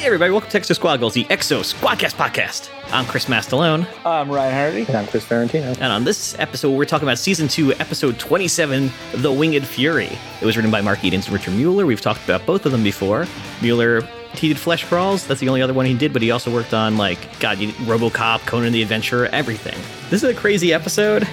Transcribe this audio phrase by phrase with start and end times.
[0.00, 2.70] Hey everybody, welcome to Exo Squad Goals, the Exo Squadcast podcast.
[2.90, 4.84] I'm Chris Mastalone, I'm Ryan Hardy.
[4.86, 5.72] And I'm Chris Ferrantino.
[5.74, 10.06] and on this episode, we're talking about season two, episode 27, The Winged Fury.
[10.40, 11.84] It was written by Mark Edens and Richard Mueller.
[11.84, 13.26] We've talked about both of them before.
[13.60, 14.00] Mueller,
[14.34, 15.26] he did Flesh Crawls.
[15.26, 17.72] That's the only other one he did, but he also worked on like God, you-
[17.84, 19.78] RoboCop, Conan the Adventurer, everything.
[20.08, 21.28] This is a crazy episode.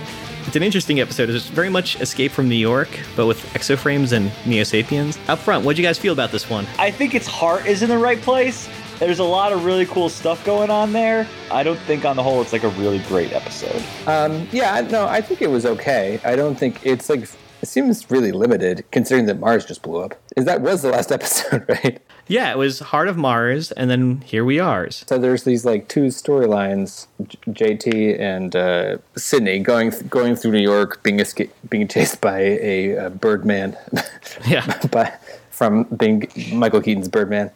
[0.48, 1.30] It's an interesting episode.
[1.30, 2.88] It's very much Escape from New York,
[3.18, 5.20] but with exoframes and Neo Sapiens.
[5.28, 6.66] Up front, what'd you guys feel about this one?
[6.80, 8.70] I think its heart is in the right place.
[8.98, 11.28] There's a lot of really cool stuff going on there.
[11.52, 13.84] I don't think on the whole it's like a really great episode.
[14.08, 16.18] Um, yeah, no, I think it was okay.
[16.24, 17.28] I don't think it's like
[17.62, 20.16] it seems really limited considering that Mars just blew up.
[20.38, 22.02] Is that was the last episode, right?
[22.30, 24.92] Yeah, it was Heart of Mars, and then here we are.
[24.92, 30.62] So there's these like two storylines: J- JT and uh, Sydney going going through New
[30.62, 33.78] York, being esca- being chased by a, uh Birdman,
[34.46, 34.66] Yeah.
[34.92, 35.14] by
[35.52, 37.50] from being Michael Keaton's Birdman,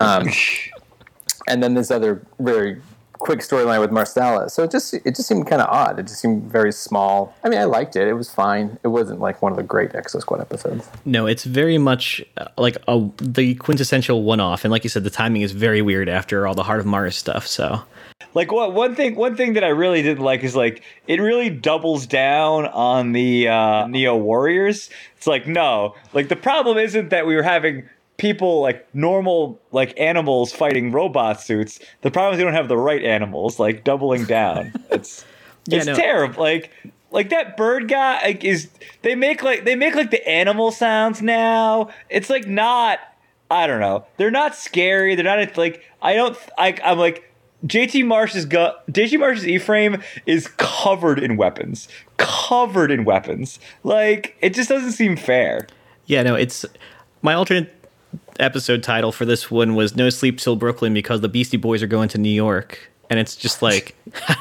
[0.00, 0.28] um,
[1.46, 2.80] and then this other very
[3.18, 4.50] quick storyline with Marsala.
[4.50, 5.98] So it just it just seemed kind of odd.
[5.98, 7.34] It just seemed very small.
[7.44, 8.08] I mean, I liked it.
[8.08, 8.78] It was fine.
[8.82, 10.88] It wasn't like one of the great Exo Squad episodes.
[11.04, 15.10] No, it's very much uh, like a, the quintessential one-off, and like you said, the
[15.10, 17.46] timing is very weird after all the Heart of Mars stuff.
[17.46, 17.82] So
[18.34, 21.50] Like what one thing one thing that I really didn't like is like it really
[21.50, 24.90] doubles down on the uh, Neo Warriors.
[25.16, 29.92] It's like no, like the problem isn't that we were having people like normal like
[29.98, 31.78] animals fighting robot suits.
[32.02, 33.58] The problem is we don't have the right animals.
[33.58, 34.72] Like doubling down.
[34.90, 35.24] It's
[35.66, 35.94] Yeah, it's no.
[35.94, 36.42] terrible.
[36.42, 36.70] Like
[37.10, 38.68] like that bird guy like, is
[39.02, 41.90] they make like they make like the animal sounds now.
[42.08, 42.98] It's like not
[43.50, 44.04] I don't know.
[44.16, 45.14] They're not scary.
[45.14, 47.22] They're not like I don't I I'm like
[47.66, 51.88] JT Marsh's gu- JT Marsh's E-frame is covered in weapons.
[52.16, 53.58] Covered in weapons.
[53.82, 55.66] Like it just doesn't seem fair.
[56.06, 56.64] yeah, no, it's
[57.22, 57.75] my alternate
[58.40, 61.86] episode title for this one was "No Sleep Till Brooklyn" because the Beastie Boys are
[61.86, 63.94] going to New York, and it's just like,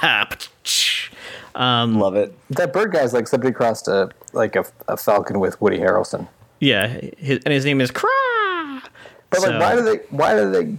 [1.56, 2.34] Love it.
[2.50, 6.28] That bird guy's like somebody crossed a like a, a falcon with Woody Harrelson.
[6.60, 8.82] yeah, his, and his name is Craw.
[9.30, 10.78] But So- like, why do they why do they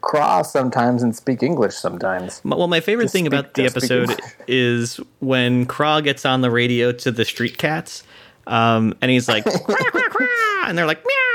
[0.00, 2.40] cross sometimes and speak English sometimes?
[2.44, 6.50] Well, my favorite Just thing speak- about the episode is when Craw gets on the
[6.50, 8.02] radio to the street cats,
[8.46, 10.28] um, and he's like, "Quack, quack, quack,"
[10.68, 11.25] and they're like, meow,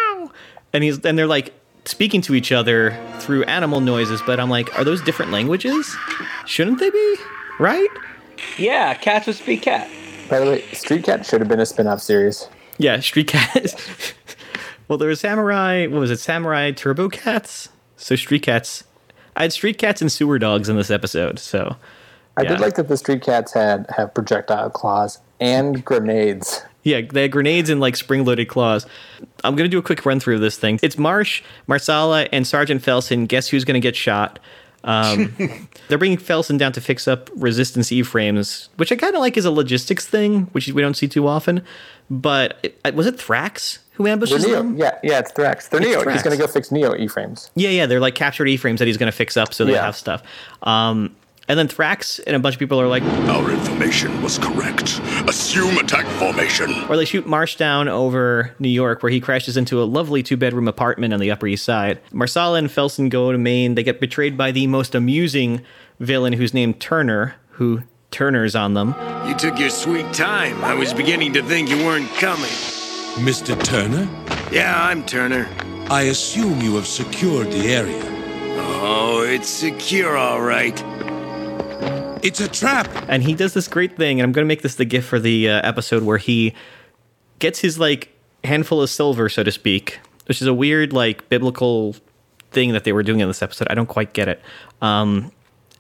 [0.74, 1.54] and he's and they're like
[1.86, 4.22] speaking to each other through animal noises.
[4.26, 5.96] But I'm like, are those different languages?
[6.46, 7.16] Shouldn't they be?
[7.60, 7.90] Right?
[8.58, 9.90] Yeah, cats would speak cat.
[10.30, 12.48] By the way, Street Cat should have been a spin-off series.
[12.78, 13.76] Yeah, street cats.
[14.88, 15.88] well, there was samurai.
[15.88, 16.20] What was it?
[16.20, 17.70] Samurai Turbo Cats.
[17.98, 18.84] So street cats.
[19.36, 21.38] I had street cats and sewer dogs in this episode.
[21.38, 21.76] So
[22.38, 22.50] I Yeah.
[22.50, 26.64] did like that the Street Cats had have projectile claws and grenades.
[26.84, 28.86] Yeah, they had grenades and like spring-loaded claws.
[29.44, 30.80] I'm gonna do a quick run through of this thing.
[30.82, 33.28] It's Marsh, Marsala, and Sergeant Felson.
[33.28, 34.40] Guess who's gonna get shot?
[34.84, 35.36] Um,
[35.90, 39.46] they're bringing Felson down to fix up resistance E-frames, which I kind of like as
[39.46, 41.64] a logistics thing, which we don't see too often.
[42.10, 44.56] But it, was it Thrax who ambushes Neo.
[44.64, 44.78] them?
[44.78, 45.70] Yeah, yeah, it's Thrax.
[45.70, 46.02] They're Neo.
[46.04, 46.14] Thrax.
[46.14, 47.52] He's going to go fix Neo E-frames.
[47.56, 49.86] Yeah, yeah, they're like captured E-frames that he's gonna fix up so they Yeah.
[49.86, 50.24] have stuff.
[50.64, 51.16] Um,
[51.52, 55.02] and then Thrax and a bunch of people are like, Our information was correct.
[55.28, 56.72] Assume attack formation.
[56.90, 60.38] or they shoot Marsh down over New York, where he crashes into a lovely two
[60.38, 62.00] bedroom apartment on the Upper East Side.
[62.14, 63.76] Marsala and Felson go to Maine.
[63.76, 65.62] They get betrayed by the most amusing
[66.00, 68.96] villain who's named Turner, who Turner's on them.
[69.28, 70.64] You took your sweet time.
[70.64, 72.50] I was beginning to think you weren't coming.
[73.26, 73.62] Mr.
[73.62, 74.08] Turner,
[74.54, 75.50] Yeah, I'm Turner.
[75.90, 78.02] I assume you have secured the area.
[78.84, 80.82] Oh, it's secure, all right.
[82.24, 82.88] It's a trap!
[83.08, 85.20] And he does this great thing, and I'm going to make this the gift for
[85.20, 86.54] the uh, episode where he
[87.40, 91.96] gets his like handful of silver, so to speak, which is a weird like biblical
[92.52, 93.68] thing that they were doing in this episode.
[93.72, 94.42] I don't quite get it.
[94.82, 95.32] Um,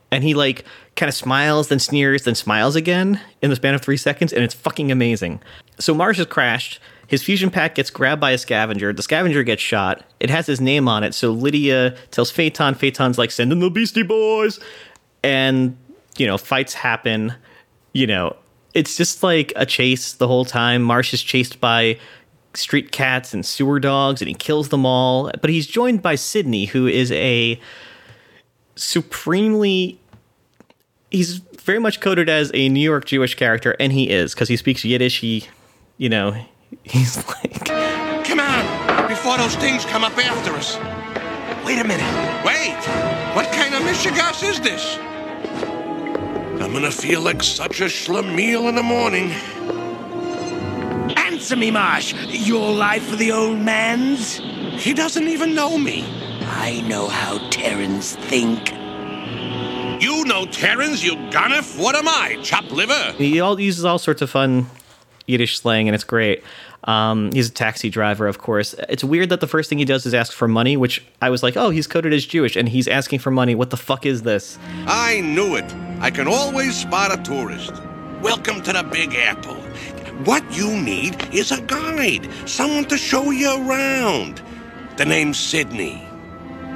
[0.09, 0.65] and he like
[0.95, 4.43] kind of smiles, then sneers, then smiles again in the span of three seconds, and
[4.43, 5.41] it's fucking amazing.
[5.79, 6.79] So Mars has crashed.
[7.07, 8.93] His fusion pack gets grabbed by a scavenger.
[8.93, 10.03] The scavenger gets shot.
[10.19, 11.13] It has his name on it.
[11.13, 12.75] So Livia tells Phaeton.
[12.75, 14.59] Phaeton's like, send in the Beastie Boys.
[15.21, 15.77] And,
[16.17, 17.33] you know, fights happen.
[17.93, 18.35] You know,
[18.73, 20.81] it's just like a chase the whole time.
[20.81, 21.99] Marsh is chased by
[22.53, 25.31] street cats and sewer dogs, and he kills them all.
[25.41, 27.59] But he's joined by Sydney, who is a
[28.75, 29.99] supremely
[31.11, 34.57] he's very much coded as a New York Jewish character, and he is because he
[34.57, 35.19] speaks Yiddish.
[35.19, 35.45] He,
[35.97, 36.31] you know,
[36.83, 37.65] he's like,
[38.25, 39.07] Come on!
[39.07, 40.77] Before those things come up after us!
[41.65, 42.45] Wait a minute.
[42.45, 42.75] Wait!
[43.35, 44.97] What kind of mishigas is this?
[46.61, 49.31] I'm gonna feel like such a schlemiel in the morning.
[51.17, 52.13] Answer me, Marsh.
[52.29, 54.37] Your life for the old man's?
[54.83, 56.05] He doesn't even know me.
[56.41, 58.71] I know how Terrans think.
[60.01, 61.79] You know Terrans, you gonif.
[61.79, 63.13] What am I, chop liver?
[63.17, 64.67] He all uses all sorts of fun
[65.31, 66.43] Yiddish slang, and it's great.
[66.83, 68.75] Um, he's a taxi driver, of course.
[68.89, 71.41] It's weird that the first thing he does is ask for money, which I was
[71.43, 73.55] like, oh, he's coded as Jewish, and he's asking for money.
[73.55, 74.57] What the fuck is this?
[74.87, 75.65] I knew it.
[75.99, 77.73] I can always spot a tourist.
[78.21, 79.55] Welcome to the Big Apple.
[80.25, 84.41] What you need is a guide, someone to show you around.
[84.97, 86.03] The name's Sydney.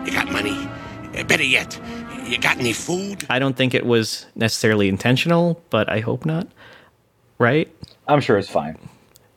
[0.05, 0.67] You got money?
[1.15, 1.79] Uh, Better yet,
[2.25, 3.25] you got any food?
[3.29, 6.47] I don't think it was necessarily intentional, but I hope not.
[7.37, 7.67] Right?
[8.07, 8.77] I'm sure it's fine.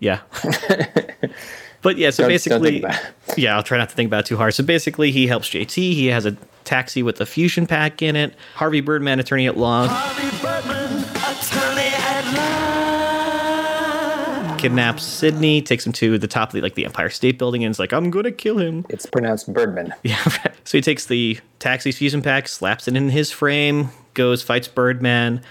[0.00, 0.20] Yeah.
[1.82, 2.84] but yeah, so Don't- don't basically,
[3.36, 4.54] yeah, I'll try not to think about it too hard.
[4.54, 5.74] So basically, he helps JT.
[5.74, 8.34] He has a taxi with a fusion pack in it.
[8.54, 9.86] Harvey Birdman, attorney at law,
[14.58, 17.70] kidnaps Sydney, takes him to the top of the, like the Empire State Building, and
[17.70, 19.94] is like, "I'm gonna kill him." It's pronounced Birdman.
[20.02, 20.18] Yeah.
[20.24, 20.54] right.
[20.64, 25.42] So he takes the taxi's fusion pack, slaps it in his frame, goes fights Birdman.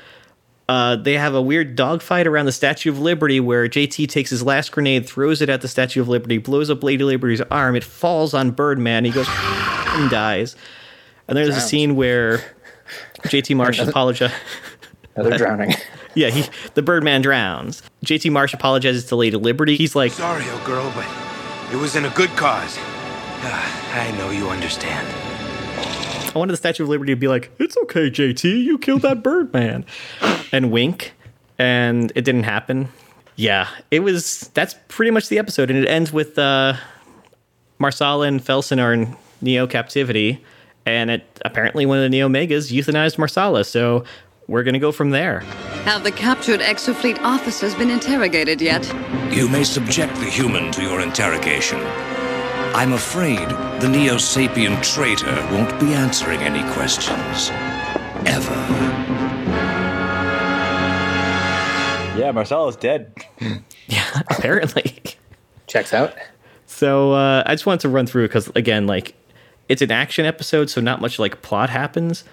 [0.70, 4.44] Uh, they have a weird dogfight around the Statue of Liberty where JT takes his
[4.44, 7.76] last grenade, throws it at the Statue of Liberty, blows up Lady Liberty's arm.
[7.76, 9.06] It falls on Birdman.
[9.06, 10.56] He goes and dies.
[11.28, 12.40] And there's a scene where
[13.24, 14.38] JT Marsh apologizes.
[15.16, 15.74] Another drowning.
[16.16, 17.84] Yeah, he the Birdman drowns.
[18.04, 19.78] JT Marsh apologizes to Lady Liberty.
[19.78, 21.06] He's like, Sorry, old girl, but
[21.72, 22.76] it was in a good cause.
[22.80, 25.08] Ah, I know you understand.
[26.38, 29.24] I wanted the Statue of Liberty to be like, "It's okay, JT, you killed that
[29.24, 29.86] Birdman,"
[30.52, 31.14] and wink,
[31.58, 32.90] and it didn't happen.
[33.36, 34.52] Yeah, it was.
[34.54, 36.76] That's pretty much the episode, and it ends with uh,
[37.80, 40.46] Marsala and Felson are in Neo captivity,
[40.86, 44.04] and it apparently one of the Neo Megas euthanized Marsala, so
[44.48, 45.40] we're gonna go from there.
[45.86, 48.86] Have the captured Exofleet officers been interrogated yet?
[49.32, 51.80] You may subject the human to your interrogation.
[52.76, 53.50] I'm afraid
[53.82, 57.50] the Neo Sapien traitor won't be answering any questions.
[58.26, 58.54] Ever.
[62.20, 63.14] Yeah, Marcel is dead.
[63.90, 64.98] Yeah, apparently.
[65.68, 66.14] Checks out.
[66.66, 69.16] So uh, I just wanted to run through because again, like
[69.70, 72.26] it's an action episode, so not much like plot happens.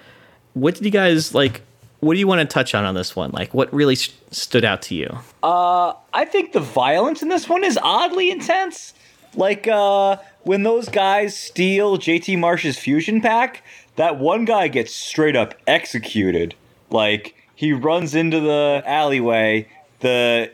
[0.55, 1.63] What did you guys like?
[2.01, 3.31] What do you want to touch on on this one?
[3.31, 5.17] Like, what really st- stood out to you?
[5.45, 8.95] Uh, I think the violence in this one is oddly intense.
[9.37, 13.63] Like uh, when those guys steal JT Marsh's fusion pack,
[13.97, 16.55] that one guy gets straight up executed.
[16.91, 19.69] Like he runs into the alleyway,
[20.01, 20.51] the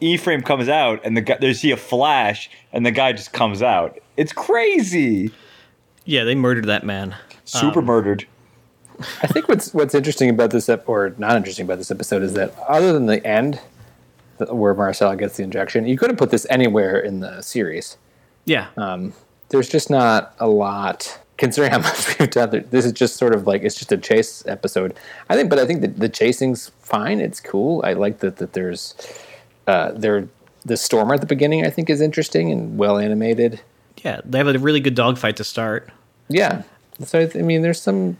[0.00, 3.32] E frame comes out, and the guy there's see a flash, and the guy just
[3.32, 3.98] comes out.
[4.16, 5.30] It's crazy.
[6.04, 7.16] Yeah, they murdered that man.
[7.44, 8.26] Super murdered.
[9.22, 12.34] I think what's what's interesting about this ep- or not interesting about this episode is
[12.34, 13.60] that other than the end,
[14.48, 17.96] where Marsala gets the injection, you could have put this anywhere in the series.
[18.44, 18.68] Yeah,
[19.48, 22.66] There's just not a lot considering how much we've done.
[22.70, 24.94] This is just sort of like it's just a chase episode.
[25.28, 27.20] I think, but I think that the chasing's fine.
[27.20, 27.82] It's cool.
[27.84, 28.94] I like that that there's
[29.66, 30.28] uh, there
[30.64, 31.64] the storm at the beginning.
[31.66, 33.60] I think is interesting and well animated.
[34.04, 35.90] yeah, they have a really good dogfight to start.
[36.28, 36.62] Yeah.
[37.04, 38.16] So I mean, there's some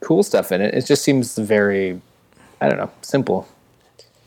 [0.00, 0.74] cool stuff in it.
[0.74, 2.00] It just seems very,
[2.60, 3.46] I don't know, simple.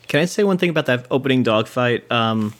[0.08, 2.10] Can I say one thing about that opening dogfight?
[2.12, 2.54] Um,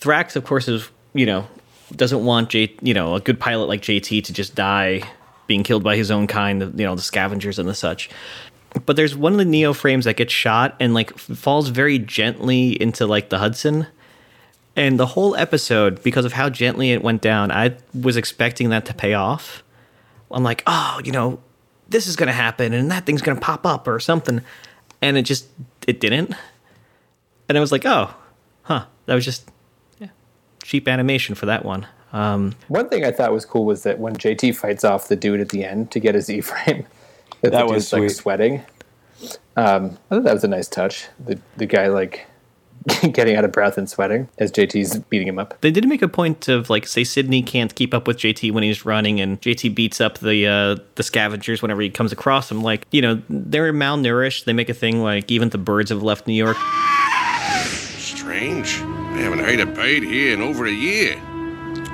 [0.00, 1.46] Thrax, of course, is you know
[1.94, 5.02] doesn't want J, you know, a good pilot like JT to just die
[5.46, 8.10] being killed by his own kind, you know, the scavengers and the such.
[8.84, 12.80] But there's one of the Neo frames that gets shot and like falls very gently
[12.80, 13.86] into like the Hudson.
[14.76, 18.86] And the whole episode, because of how gently it went down, I was expecting that
[18.86, 19.64] to pay off.
[20.30, 21.40] I'm like, oh, you know,
[21.88, 24.42] this is gonna happen and that thing's gonna pop up or something.
[25.00, 25.48] And it just
[25.86, 26.34] it didn't.
[27.48, 28.14] And I was like, oh,
[28.64, 28.84] huh.
[29.06, 29.50] That was just
[30.68, 31.86] cheap animation for that one.
[32.12, 35.40] Um, One thing I thought was cool was that when JT fights off the dude
[35.40, 36.84] at the end to get his E frame,
[37.40, 38.62] that, That the was dude's like sweating.
[39.56, 41.06] Um, I thought that was a nice touch.
[41.18, 42.26] The the guy like
[43.12, 45.58] getting out of breath and sweating as JT's beating him up.
[45.62, 48.62] they did make a point of like say Sydney can't keep up with JT when
[48.62, 52.62] he's running, and JT beats up the uh, the scavengers whenever he comes across them.
[52.62, 54.44] Like you know they're malnourished.
[54.44, 56.58] They make a thing like even the birds have left New York.
[57.96, 58.82] Strange.
[59.18, 61.16] I haven't heard a bird here in over a year.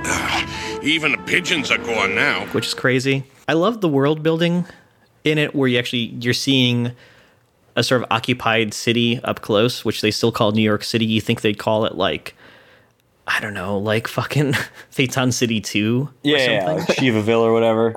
[0.07, 2.45] Ah, even the pigeons are gone now.
[2.49, 3.25] which is crazy.
[3.49, 4.67] I love the world building
[5.25, 6.93] in it where you actually you're seeing
[7.77, 11.07] a sort of occupied city up close, which they still call New York City.
[11.07, 12.35] You think they'd call it like
[13.27, 14.53] I don't know, like fucking
[14.91, 16.77] Phaeton City 2 Yeah, or yeah, something.
[16.87, 17.95] like Shivaville or whatever.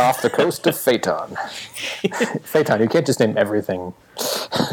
[0.00, 1.36] Off the coast of Phaeton.
[2.42, 3.94] Phaeton, you can't just name everything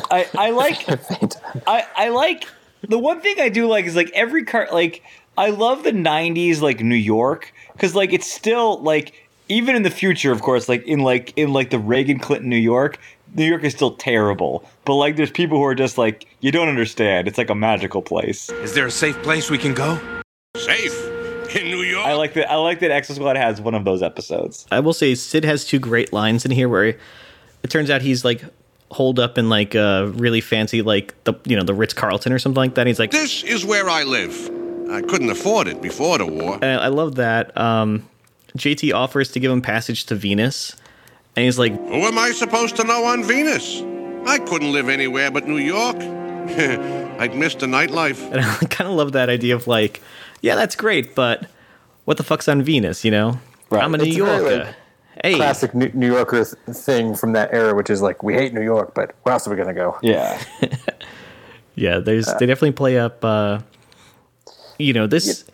[0.10, 0.78] I, I like
[1.08, 1.42] Phaeton.
[1.68, 2.48] I, I like
[2.82, 5.04] the one thing I do like is like every car like
[5.38, 9.14] I love the '90s like New York because like it's still like
[9.50, 12.56] even in the future, of course, like in like in like the Reagan Clinton New
[12.56, 12.98] York,
[13.36, 14.64] New York is still terrible.
[14.86, 17.28] But like there's people who are just like you don't understand.
[17.28, 18.50] It's like a magical place.
[18.50, 20.00] Is there a safe place we can go?
[20.58, 21.12] Safe
[21.56, 22.06] in New York.
[22.06, 22.50] I like that.
[22.50, 22.92] I like that.
[22.92, 24.66] Exo Squad has one of those episodes.
[24.72, 28.26] I will say Sid has two great lines in here where it turns out he's
[28.26, 28.44] like
[28.92, 32.40] holed up in like a really fancy like the you know the Ritz Carlton or
[32.40, 32.82] something like that.
[32.82, 34.34] And He's like, This is where I live.
[34.92, 36.56] I couldn't afford it before the war.
[36.62, 37.58] and I love that.
[37.58, 38.08] Um,
[38.58, 40.76] JT offers to give him passage to Venus,
[41.38, 43.82] and he's like, Who am I supposed to know on Venus?
[44.28, 45.96] I couldn't live anywhere but New York.
[46.52, 48.22] I'd miss the nightlife.
[48.32, 50.02] and I kind of love that idea of like,
[50.42, 51.48] yeah, that's great, but
[52.06, 53.06] what the fuck's on Venus?
[53.06, 53.40] You know,
[53.72, 54.58] I'm a New It's Yorker.
[54.66, 54.76] like,
[55.24, 58.64] hey, Classic New New Yorker thing from that era, which is like we hate New
[58.64, 59.98] York, but where else are we gonna go?
[60.02, 60.42] Yeah.
[61.76, 63.24] Yeah, there's they definitely play up.
[63.24, 63.60] uh
[64.78, 65.46] You know this.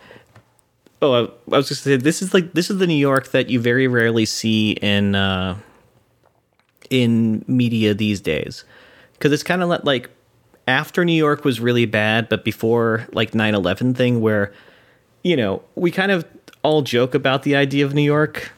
[1.00, 3.48] Oh, I, I was just saying this is like this is the New York that
[3.48, 5.56] you very rarely see in uh
[6.90, 8.64] in media these days,
[9.12, 10.10] because it's kind of like
[10.66, 14.52] after New York was really bad, but before like 9-11 thing where
[15.22, 16.24] you know we kind of
[16.62, 18.52] all joke about the idea of New York,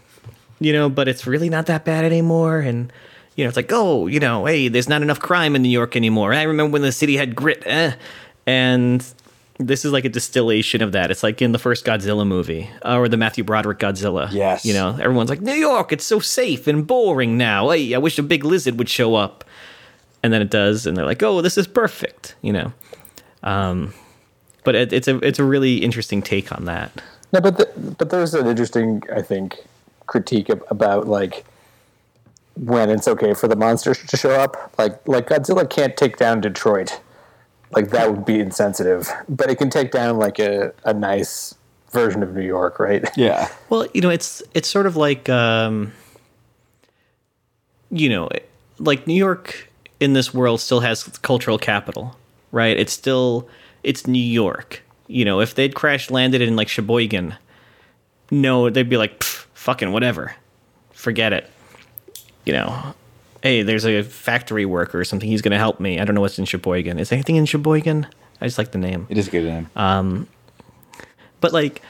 [0.61, 2.93] you know, but it's really not that bad anymore, and
[3.37, 5.97] you know, it's like, oh, you know, hey, there's not enough crime in New York
[5.97, 6.33] anymore.
[6.33, 7.95] I remember when the city had grit, eh?
[8.47, 9.05] and
[9.59, 11.11] this is like a distillation of that.
[11.11, 14.31] It's like in the first Godzilla movie uh, or the Matthew Broderick Godzilla.
[14.33, 14.65] Yes.
[14.65, 17.71] you know, everyone's like, New York, it's so safe and boring now.
[17.71, 19.45] Hey, I wish a big lizard would show up,
[20.23, 22.73] and then it does, and they're like, oh, this is perfect, you know.
[23.43, 23.95] Um,
[24.65, 26.93] but it, it's a it's a really interesting take on that.
[27.33, 29.57] No, but the, but there's an interesting, I think,
[30.11, 31.45] critique ab- about like
[32.57, 34.75] when it's okay for the monsters to show up.
[34.77, 37.01] Like like Godzilla can't take down Detroit.
[37.73, 39.09] Like that would be insensitive.
[39.29, 41.55] But it can take down like a, a nice
[41.93, 43.09] version of New York, right?
[43.17, 43.49] Yeah.
[43.69, 45.93] Well, you know, it's it's sort of like um,
[47.91, 48.29] you know,
[48.79, 49.69] like New York
[50.01, 52.17] in this world still has cultural capital,
[52.51, 52.77] right?
[52.77, 53.49] It's still
[53.85, 54.83] it's New York.
[55.07, 57.37] You know, if they'd crash landed in like Sheboygan,
[58.31, 60.35] no, they'd be like, "Pff, fucking whatever,
[60.93, 61.49] forget it.
[62.47, 62.95] You know,
[63.43, 65.29] hey, there's a factory worker or something.
[65.29, 66.01] He's going to help me.
[66.01, 66.99] I don't know what's in Sheboygan.
[66.99, 68.07] Is anything in Sheboygan?
[68.41, 69.07] I just like the name.
[69.11, 69.69] It is a good name.
[69.77, 70.27] Um,
[71.43, 71.83] but like,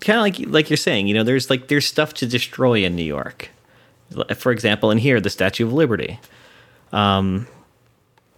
[0.00, 2.94] kind of like like you're saying, you know, there's like there's stuff to destroy in
[2.94, 3.48] New York.
[4.36, 6.20] For example, in here, the Statue of Liberty.
[6.92, 7.46] Um,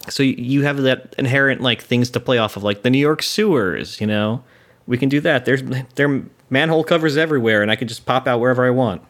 [0.09, 3.23] so you- have that inherent like things to play off of, like the New York
[3.23, 4.01] sewers.
[4.01, 4.43] You know,
[4.87, 5.45] we can do that.
[5.45, 5.63] There's
[5.97, 9.03] there manhole covers everywhere, and I can just pop out wherever I want.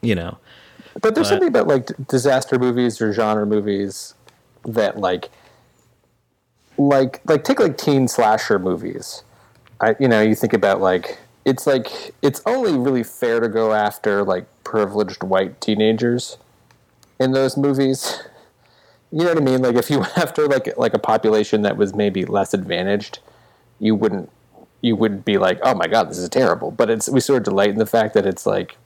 [0.00, 0.38] You know,
[1.00, 4.14] But there's But- something about like disaster movies or genre movies
[4.64, 5.28] that like
[6.76, 9.22] like like take like teen slasher movies.
[9.80, 13.72] I you know, you think about like it's like it's only really fair to go
[13.72, 16.36] after like privileged white teenagers
[17.20, 18.20] in those movies.
[19.12, 19.62] You know what I mean?
[19.62, 23.20] Like if you went after like like a population that was maybe less advantaged,
[23.78, 24.30] you wouldn't
[24.84, 27.44] you wouldn't be like, "Oh my god, this is terrible." But it's we sort of
[27.44, 28.76] delight in the fact that it's like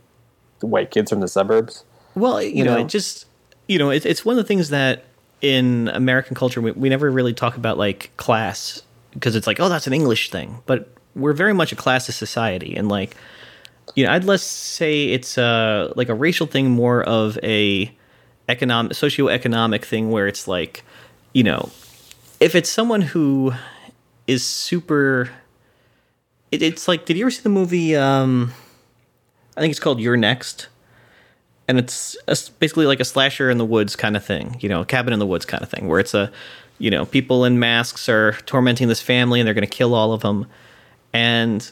[0.60, 1.84] the white kids from the suburbs.
[2.14, 2.82] Well, you, You know, know?
[2.82, 3.26] it just
[3.66, 5.04] you know, it, it's one of the things that
[5.42, 9.68] in American culture we, we never really talk about like class because it's like, oh,
[9.68, 13.16] that's an English thing, but we're very much a classist society, and like,
[13.96, 17.90] you know, I'd less say it's uh like a racial thing, more of a
[18.48, 20.84] economic, socioeconomic thing, where it's like,
[21.32, 21.70] you know,
[22.38, 23.52] if it's someone who
[24.28, 25.30] is super,
[26.50, 27.96] it, it's like, did you ever see the movie?
[27.96, 28.52] um
[29.56, 30.68] I think it's called You're Next
[31.68, 34.84] and it's a, basically like a slasher in the woods kind of thing, you know,
[34.84, 36.32] cabin in the woods kind of thing, where it's a,
[36.78, 40.12] you know, people in masks are tormenting this family and they're going to kill all
[40.12, 40.46] of them.
[41.12, 41.70] And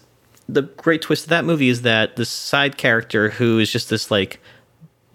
[0.48, 4.10] the great twist of that movie is that the side character, who is just this
[4.10, 4.38] like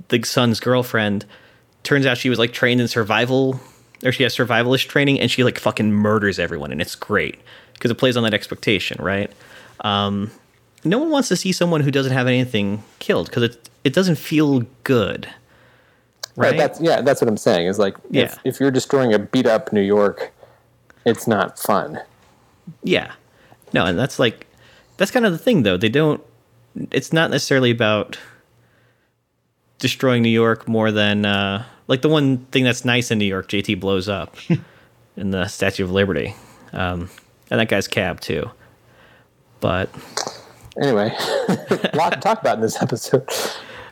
[0.08, 1.26] the son's girlfriend,
[1.84, 3.60] turns out she was like trained in survival,
[4.04, 7.40] or she has survivalist training, and she like fucking murders everyone, and it's great
[7.74, 9.32] because it plays on that expectation, right?
[9.82, 10.32] Um,
[10.84, 14.16] no one wants to see someone who doesn't have anything killed because it it doesn't
[14.18, 15.28] feel good.
[16.36, 16.52] Right.
[16.52, 16.58] Right?
[16.58, 17.02] That's yeah.
[17.02, 17.68] That's what I'm saying.
[17.68, 18.24] Is like Yeah.
[18.24, 20.32] if, if you're destroying a beat up New York,
[21.06, 22.00] it's not fun.
[22.84, 23.12] Yeah.
[23.74, 24.48] No, and that's like
[24.98, 25.78] that's kind of the thing though.
[25.78, 26.22] They don't
[26.92, 28.18] it's not necessarily about
[29.80, 33.50] destroying New York more than uh like the one thing that's nice in New York,
[33.50, 34.36] JT blows up
[35.18, 36.36] in the Statue of Liberty.
[36.74, 37.10] Um
[37.50, 38.50] and that guy's cab too.
[39.62, 39.90] But
[40.82, 43.28] Anyway, a lot to talk about in this episode.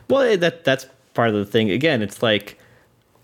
[0.08, 1.70] Well, that that's part of the thing.
[1.70, 2.58] Again, it's like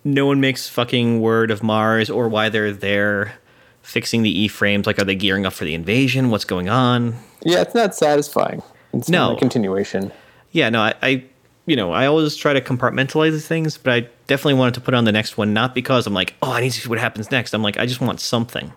[0.04, 3.34] no one makes fucking word of Mars or why they're there
[3.82, 4.86] fixing the E frames.
[4.86, 6.30] Like, are they gearing up for the invasion?
[6.30, 7.14] What's going on?
[7.44, 8.62] Yeah, it's not satisfying.
[8.92, 9.28] It's No.
[9.30, 10.12] not a continuation.
[10.52, 11.24] Yeah, no, I, I,
[11.66, 15.04] you know, I always try to compartmentalize things, but I definitely wanted to put on
[15.04, 17.52] the next one, not because I'm like, oh, I need to see what happens next.
[17.52, 18.72] I'm like, I just want something,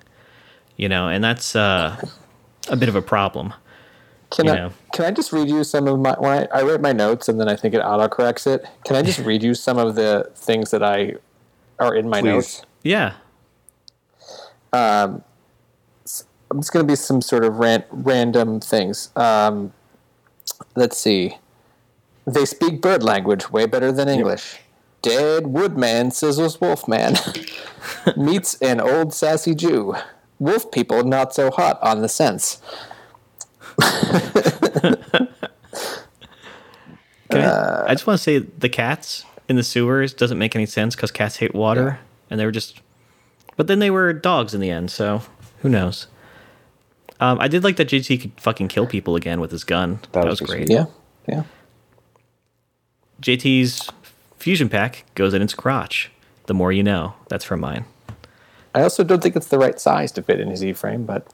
[0.78, 1.96] you know, and that's uh,
[2.70, 3.54] a bit of a problem.
[4.32, 4.72] Can You I know.
[4.94, 7.40] can I just read you some of my when I, I write my notes and
[7.40, 8.66] then I think it autocorrects it.
[8.86, 11.16] Can I just read you some of the things that I
[11.80, 12.26] are in my Please.
[12.34, 12.62] notes?
[12.84, 13.14] Yeah,
[16.52, 19.12] I'm just going to be some sort of ran, random things.
[19.16, 19.74] Um,
[20.76, 21.38] let's see.
[22.26, 24.60] They speak bird language way better than English.
[25.02, 27.16] Dead woodman sizzles wolfman.
[28.18, 29.96] Meets an old sassy Jew.
[30.40, 32.62] Wolf people not so hot on the sense.
[37.30, 40.66] Can I, I just want to say the cats in the sewers doesn't make any
[40.66, 42.82] sense because cats hate water, and they were just.
[43.56, 45.22] But then they were dogs in the end, so
[45.62, 46.08] who knows?
[47.20, 50.00] Um, I did like that JT could fucking kill people again with his gun.
[50.14, 50.70] That, was, was great.
[50.70, 50.86] Yeah,
[51.28, 51.44] yeah.
[53.22, 53.90] JT's
[54.38, 56.12] fusion pack goes in its crotch.
[56.46, 57.14] The more you know.
[57.28, 57.86] That's from mine.
[58.76, 61.26] I also don't think it's the right size to fit in his E-frame, but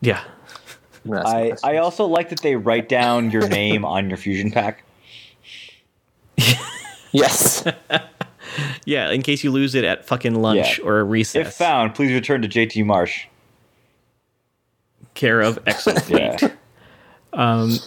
[0.00, 0.22] Yeah.
[1.04, 4.50] I'm gonna ask I, also like that they write down your name on your fusion
[4.50, 4.84] pack.
[7.12, 7.64] yes.
[8.84, 10.84] Yeah, in case you lose it at fucking lunch Yeah.
[10.84, 11.46] or a recess.
[11.48, 13.26] If found, please return to JT Marsh.
[15.14, 16.40] care of Exofleet.
[16.42, 16.50] Yeah.
[17.32, 17.78] Um,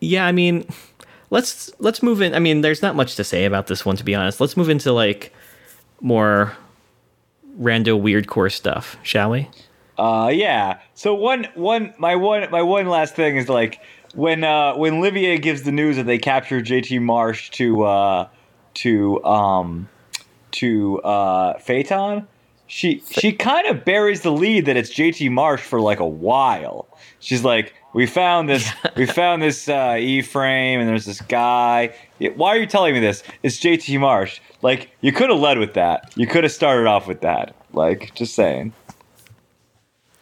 [0.00, 0.66] yeah, I mean,
[1.30, 2.34] let's let's move in.
[2.34, 4.40] I mean, there's not much to say about this one to be honest.
[4.40, 5.32] Let's move into like
[6.00, 6.56] more
[7.58, 9.48] rando weird core stuff, shall we?
[9.96, 10.80] Uh, yeah.
[10.94, 13.80] So one, one, my one, my one last thing is like
[14.14, 18.28] when uh, when Livia gives the news that they captured JT Marsh to uh,
[18.74, 19.88] to um,
[20.52, 22.26] to uh, Phaeton,
[22.68, 26.86] she she kind of buries the lead that it's JT Marsh for like a while.
[27.18, 31.94] She's like, we found this, we found this uh, E frame, and there's this guy.
[32.36, 33.24] Why are you telling me this?
[33.42, 34.40] It's JT Marsh.
[34.62, 36.12] Like you could have led with that.
[36.14, 37.54] You could have started off with that.
[37.72, 38.72] Like just saying.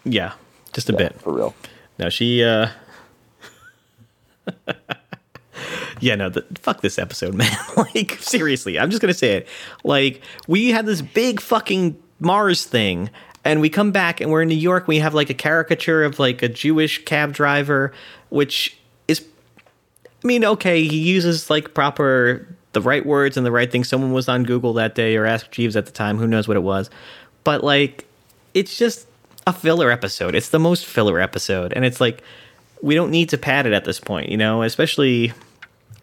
[0.04, 0.32] Yeah,
[0.72, 1.20] just a bit.
[1.20, 1.54] for real.
[1.98, 2.42] No, she.
[2.42, 2.68] uh
[6.00, 7.56] Yeah, no, the, fuck this episode, man.
[7.76, 9.48] like, seriously, I'm just gonna say it.
[9.82, 13.10] Like, we had this big fucking Mars thing,
[13.44, 14.88] and we come back and we're in New York.
[14.88, 17.92] We have like a caricature of like a Jewish cab driver,
[18.28, 18.76] which
[19.08, 19.24] is,
[20.24, 23.84] I mean, okay, he uses like proper the right words and the right thing.
[23.84, 26.18] Someone was on Google that day or Ask Jeeves at the time.
[26.18, 26.90] Who knows what it was,
[27.44, 28.06] but like,
[28.54, 29.06] it's just
[29.46, 30.34] a filler episode.
[30.34, 32.22] It's the most filler episode, and it's like
[32.82, 35.32] we don't need to pad it at this point, you know, especially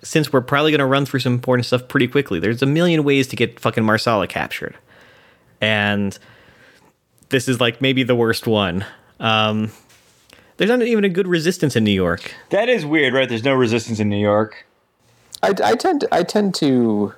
[0.02, 2.40] since we're probably going to run through some important stuff pretty quickly.
[2.40, 4.76] There's a million ways to get fucking Marsala captured.
[5.64, 6.18] And
[7.30, 8.86] this is like maybe the worst one.
[9.20, 9.72] Um,
[10.58, 12.34] there's not even a good resistance in New York.
[12.50, 13.28] That is weird, right?
[13.30, 14.66] There's no resistance in New York.
[15.42, 17.14] I, I tend to, I tend to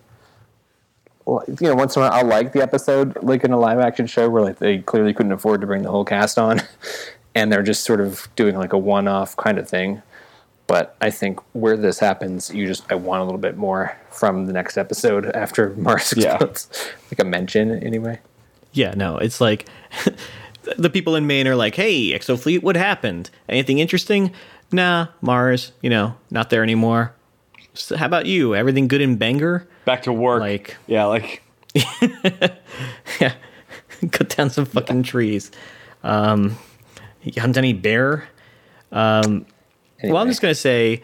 [1.25, 3.79] well, you know once in a while I'll like the episode like in a live
[3.79, 6.61] action show where like they clearly couldn't afford to bring the whole cast on
[7.35, 10.01] and they're just sort of doing like a one off kind of thing.
[10.67, 14.45] But I think where this happens, you just I want a little bit more from
[14.45, 16.37] the next episode after Mars Yeah.
[16.39, 18.19] like a mention anyway.
[18.75, 19.67] Yeah, no, it's like
[20.77, 23.29] the people in Maine are like, hey, Exofleet, what happened?
[23.49, 24.33] Anything interesting?
[24.71, 27.13] Nah, Mars, you know, not there anymore.
[27.73, 28.53] So how about you?
[28.53, 29.67] Everything good in Bangor?
[29.85, 30.41] Back to work.
[30.41, 31.41] Like, yeah, like
[33.21, 33.33] yeah,
[34.11, 35.51] cut down some fucking trees.
[36.03, 36.57] Um,
[37.23, 38.27] you hunt any bear?
[38.91, 39.45] Um,
[40.03, 41.01] Well, I'm just gonna say,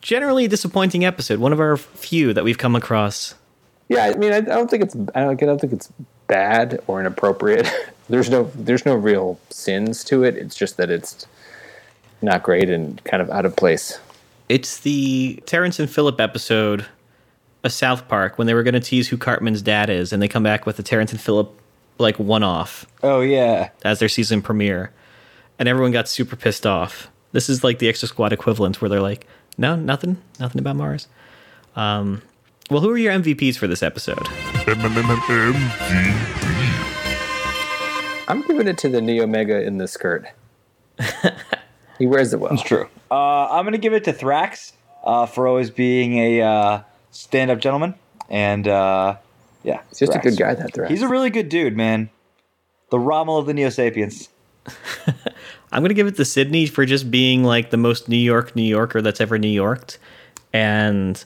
[0.00, 1.38] generally disappointing episode.
[1.40, 3.34] One of our few that we've come across.
[3.88, 5.92] Yeah, I mean, I, I don't think it's I don't, I don't think it's
[6.32, 7.70] bad or inappropriate.
[8.08, 10.34] there's no there's no real sins to it.
[10.34, 11.26] It's just that it's
[12.22, 14.00] not great and kind of out of place.
[14.48, 16.86] It's the Terrance and Phillip episode
[17.64, 20.42] of South Park when they were gonna tease who Cartman's dad is, and they come
[20.42, 21.54] back with the Terrance and Phillip
[21.98, 23.68] like one off oh yeah.
[23.84, 24.90] as their season premiere,
[25.58, 27.10] and everyone got super pissed off.
[27.32, 29.26] This is like the Exo Squad equivalent, where they're like,
[29.58, 31.08] "No, nothing, nothing about Mars."
[31.76, 32.22] Um,
[32.72, 34.26] well, who are your MVPs for this episode?
[38.28, 40.26] I'm giving it to the Neo Mega in the skirt.
[41.98, 42.54] he wears it well.
[42.54, 42.88] It's true.
[43.10, 44.72] Uh, I'm gonna give it to Thrax
[45.04, 47.94] uh, for always being a uh, stand-up gentleman,
[48.30, 49.16] and uh,
[49.62, 50.20] yeah, He's just Thrax.
[50.20, 50.54] a good guy.
[50.54, 50.88] That Thrax.
[50.88, 52.08] He's a really good dude, man.
[52.90, 54.30] The Rommel of the Neo Sapiens.
[55.72, 58.62] I'm gonna give it to Sydney for just being like the most New York New
[58.62, 59.98] Yorker that's ever New Yorked,
[60.52, 61.22] and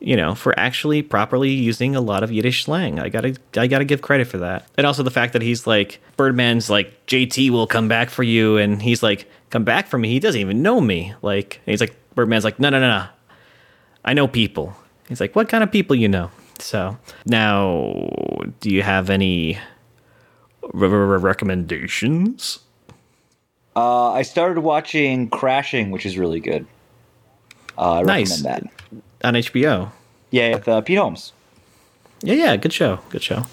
[0.00, 2.98] you know, for actually properly using a lot of Yiddish slang.
[2.98, 4.66] I gotta, I gotta give credit for that.
[4.78, 8.56] And also the fact that he's like, Birdman's like, JT will come back for you,
[8.56, 10.08] and he's like, come back for me.
[10.08, 11.14] He doesn't even know me.
[11.22, 13.06] Like, and he's like, Birdman's like, no, no, no, no.
[14.04, 14.74] I know people.
[15.08, 16.30] He's like, what kind of people you know?
[16.58, 18.08] So now,
[18.60, 19.58] do you have any
[20.72, 22.60] recommendations?
[23.76, 26.66] Uh, I started watching Crashing, which is really good.
[27.78, 28.42] Uh, I Nice.
[28.42, 29.02] recommend that.
[29.22, 29.90] On HBO.
[30.30, 31.32] Yeah, with uh, Pete Holmes.
[32.22, 33.44] Yeah, yeah, good show, good show.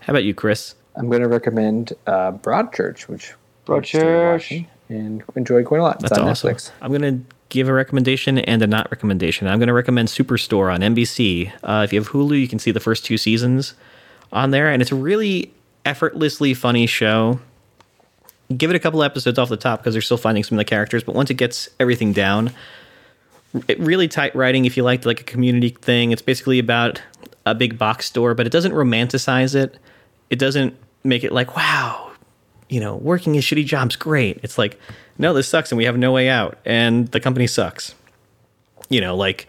[0.00, 0.74] How about you, Chris?
[0.96, 3.34] I'm going to recommend uh, Broadchurch, which
[3.66, 4.66] Broadchurch.
[4.88, 5.96] and enjoyed quite a lot.
[5.96, 6.50] It's That's on awesome.
[6.54, 6.70] Netflix.
[6.80, 9.46] I'm gonna give a recommendation and a not recommendation.
[9.46, 11.52] I'm gonna recommend Superstore on NBC.
[11.62, 13.74] Uh, if you have Hulu, you can see the first two seasons
[14.32, 15.52] on there, and it's a really
[15.84, 17.40] effortlessly funny show.
[18.56, 20.68] Give it a couple episodes off the top because they're still finding some of the
[20.68, 22.52] characters, but once it gets everything down, it
[23.52, 24.64] really tight writing.
[24.64, 27.00] If you liked like a community thing, it's basically about
[27.46, 29.78] a big box store, but it doesn't romanticize it.
[30.30, 32.12] It doesn't make it like wow,
[32.68, 34.40] you know, working a shitty job's great.
[34.42, 34.78] It's like,
[35.16, 37.94] no, this sucks and we have no way out and the company sucks.
[38.88, 39.46] You know, like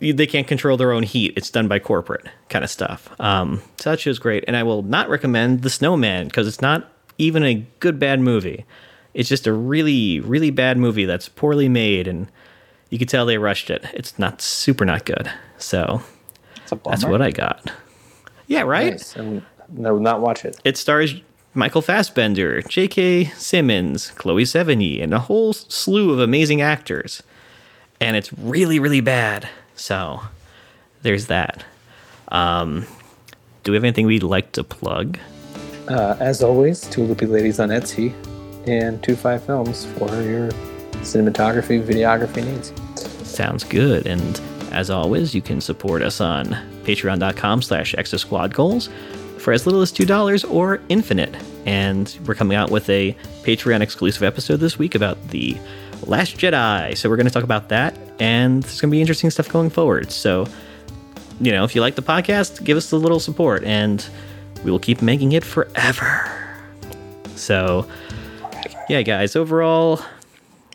[0.00, 1.34] they can't control their own heat.
[1.36, 3.08] It's done by corporate kind of stuff.
[3.20, 4.44] Um, so that show's great.
[4.46, 8.64] And I will not recommend The Snowman because it's not even a good bad movie.
[9.14, 12.30] It's just a really, really bad movie that's poorly made and
[12.90, 13.84] you could tell they rushed it.
[13.94, 15.30] It's not super not good.
[15.58, 16.02] So
[16.70, 17.72] That's, what I got.
[18.46, 18.92] Yeah, right?
[18.92, 19.16] Nice.
[19.16, 20.58] And no, not watch it.
[20.64, 21.14] It stars
[21.54, 23.24] Michael Fassbender, J.K.
[23.24, 27.22] Simmons, Chloe Sevigny, and a whole slew of amazing actors.
[28.00, 29.48] And it's really, really bad.
[29.74, 30.20] So
[31.02, 31.64] there's that.
[32.28, 32.86] Um,
[33.64, 35.18] do we have anything we'd like to plug?
[35.88, 38.12] Uh, as always, two loopy ladies on Etsy
[38.68, 40.50] and two five films for your
[41.00, 42.72] cinematography, videography needs.
[43.28, 44.06] Sounds good.
[44.06, 44.40] And
[44.72, 46.46] as always, you can support us on
[46.84, 48.88] patreon.com slash exo squad goals
[49.38, 51.34] for as little as $2 or infinite.
[51.66, 55.56] And we're coming out with a Patreon exclusive episode this week about the
[56.06, 56.96] Last Jedi.
[56.96, 57.96] So we're going to talk about that.
[58.20, 60.10] And there's going to be interesting stuff going forward.
[60.10, 60.46] So,
[61.40, 64.06] you know, if you like the podcast, give us a little support and
[64.64, 66.30] we will keep making it forever.
[67.36, 67.86] So,
[68.88, 70.00] yeah, guys, overall,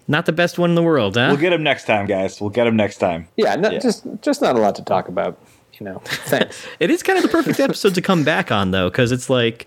[0.07, 1.27] not the best one in the world, huh?
[1.29, 2.39] We'll get him next time, guys.
[2.41, 3.27] We'll get him next time.
[3.37, 3.79] Yeah, not, Yeah.
[3.79, 5.37] just just not a lot to talk about.
[5.79, 6.65] You know, thanks.
[6.79, 9.65] It is kind of the perfect episode to come back on though, because it's like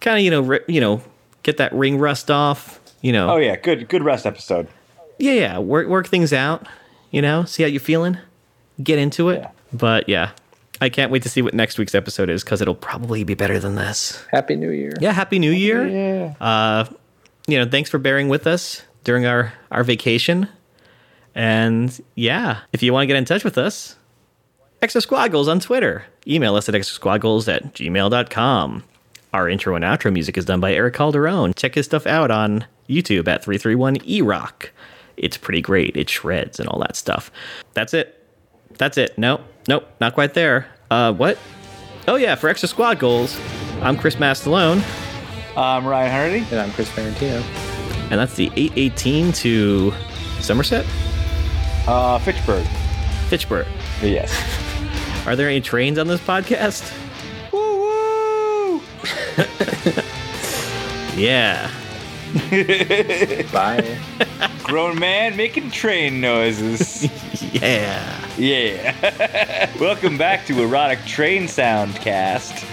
[0.00, 1.02] kind of you know ri- you know
[1.42, 2.80] get that ring rust off.
[3.02, 4.68] You know, Oh yeah, good good rest episode.
[5.18, 6.66] yeah, yeah, work work things out.
[7.10, 8.18] You know, see how you're feeling,
[8.82, 9.38] get into it.
[9.40, 9.50] Yeah.
[9.72, 10.30] But yeah,
[10.80, 13.58] I can't wait to see what next week's episode is because it'll probably be better
[13.58, 14.22] than this.
[14.30, 14.92] Happy New Year.
[15.00, 15.86] Yeah, happy New Year.
[15.86, 16.34] Yeah.
[16.40, 16.84] Uh,
[17.46, 20.46] you know, thanks for bearing with us during our our vacation.
[21.34, 23.96] And yeah, if you want to get in touch with us,
[24.82, 26.04] Exo Squad Goals on Twitter.
[26.26, 28.84] Email us at exosquadgoals at gmail.com.
[29.32, 31.54] Our intro and outro music is done by Eric Calderon.
[31.54, 34.68] Check his stuff out on YouTube at 331eRock.
[35.16, 35.96] It's pretty great.
[35.96, 37.30] It shreds and all that stuff.
[37.72, 38.26] That's it.
[38.76, 39.16] That's it.
[39.16, 39.40] Nope.
[39.68, 39.88] Nope.
[40.02, 40.66] Not quite there.
[40.90, 41.38] Uh, what?
[42.06, 42.34] Oh, yeah.
[42.34, 43.38] For Exo Squad Goals,
[43.80, 44.82] I'm Chris Mastalone.
[45.56, 46.46] I'm Ryan Hardy.
[46.50, 47.67] And I'm Chris Ferrantino.
[48.10, 49.92] And that's the 818 to
[50.40, 50.86] Somerset?
[51.86, 52.66] Uh, Fitchburg.
[53.28, 53.66] Fitchburg.
[54.02, 54.32] Yes.
[55.26, 56.90] Are there any trains on this podcast?
[57.52, 58.82] woo woo.
[61.16, 61.68] Yeah.
[63.52, 63.98] Bye.
[64.62, 67.08] Grown man making train noises.
[67.52, 68.28] Yeah.
[68.38, 69.68] yeah.
[69.80, 72.64] Welcome back to Erotic Train Sound Cast.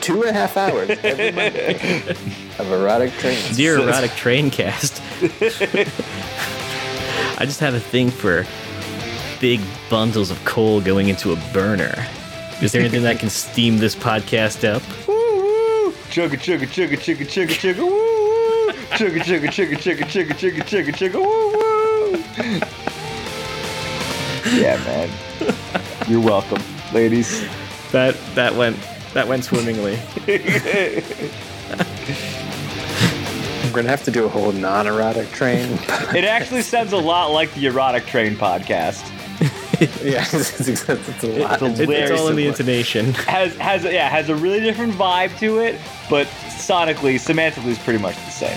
[0.00, 2.14] Two and a half hours every Monday
[2.58, 3.56] of erotic trains.
[3.56, 5.02] Dear Erotic Train Cast.
[7.38, 8.46] I just have a thing for
[9.40, 12.06] big bundles of coal going into a burner.
[12.62, 14.82] Is there anything that can steam this podcast up?
[15.08, 15.92] Woo woo.
[16.10, 18.72] Chugga chugga chugga chugga chugga chugga woo woo.
[18.92, 22.18] Chugga chugga chugga chugga chugga chugga chugga chugga woo woo.
[24.54, 25.10] Yeah, man.
[26.06, 26.62] You're welcome,
[26.92, 27.44] ladies.
[27.90, 28.76] That that went
[29.12, 29.98] that went swimmingly.
[33.74, 35.80] We're gonna have to do a whole non-erotic train.
[36.14, 39.02] It actually sounds a lot like the Erotic Train podcast.
[40.00, 41.60] yeah, it's, it's, it's a lot.
[41.60, 43.14] It's it's all in the intonation.
[43.14, 47.98] Has has yeah has a really different vibe to it, but sonically, semantically is pretty
[47.98, 48.56] much the same.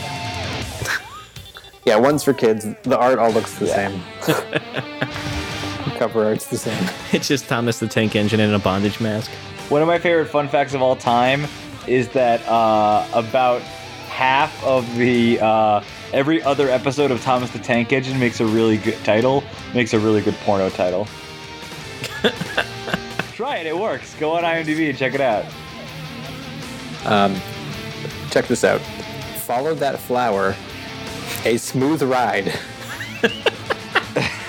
[1.83, 2.67] Yeah, one's for kids.
[2.83, 3.99] The art all looks the same.
[4.27, 6.87] the Cover art's the same.
[7.11, 9.31] It's just Thomas the Tank Engine in a bondage mask.
[9.69, 11.47] One of my favorite fun facts of all time
[11.87, 13.63] is that uh, about
[14.17, 15.79] half of the uh,
[16.11, 19.43] every other episode of Thomas the Tank Engine makes a really good title,
[19.75, 21.05] makes a really good porno title.
[23.33, 24.15] Try it, it works.
[24.15, 25.45] Go on IMDb and check it out.
[27.05, 27.39] Um,
[28.31, 28.81] check this out.
[29.41, 30.55] Follow that flower.
[31.45, 32.51] A smooth ride.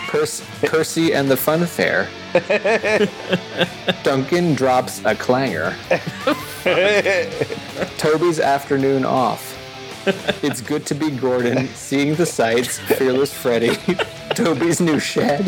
[0.08, 2.08] Percy, Percy and the Fun Fair.
[4.02, 5.76] Duncan drops a clanger.
[7.98, 9.57] Toby's afternoon off.
[10.42, 13.74] It's good to be Gordon, seeing the sights, Fearless Freddy,
[14.34, 15.44] Toby's new shed,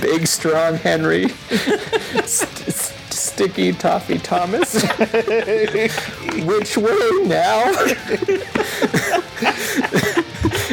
[0.00, 4.74] Big Strong Henry, st- st- Sticky Toffee Thomas.
[6.44, 7.64] Which way now?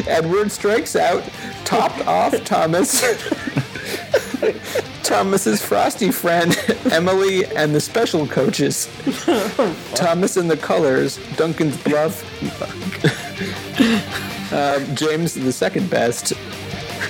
[0.08, 1.24] Edward strikes out,
[1.64, 3.02] topped off Thomas.
[5.12, 6.56] Thomas's frosty friend,
[6.90, 8.88] Emily, and the special coaches.
[9.94, 12.24] Thomas and the colors, Duncan's bluff.
[14.52, 16.34] Um, James, the second best.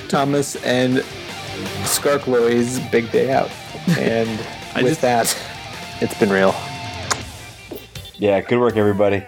[0.07, 0.99] Thomas and
[1.83, 3.51] Skarloey's big day out.
[3.99, 4.29] And
[4.81, 5.37] with that,
[5.99, 6.55] it's been real.
[8.17, 9.25] Yeah, good work, everybody.